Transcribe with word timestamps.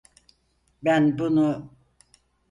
Ben 0.83 1.19
bunu… 1.19 1.69